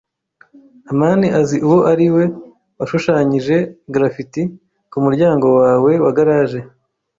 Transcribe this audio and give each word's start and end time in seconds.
amani 0.91 1.27
azi 1.39 1.57
uwo 1.65 1.79
ari 1.91 2.07
we 2.15 2.23
washushanyije 2.79 3.55
graffiti 3.93 4.41
kumuryango 4.91 5.47
wawe 5.59 5.91
wa 6.03 6.11
garage. 6.17 6.59